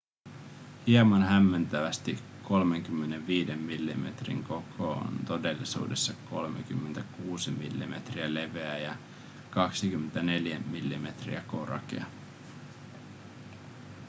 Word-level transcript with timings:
hieman 0.87 1.21
hämmentävästi 1.23 2.17
35 2.47 3.55
millimetrin 3.55 4.43
koko 4.43 4.91
on 4.91 5.19
todellisuudessa 5.27 6.13
36 6.29 7.51
mm 7.51 7.93
leveä 8.33 8.77
ja 8.77 8.95
24 9.51 10.59
mm 10.59 11.07
korkea 11.47 12.05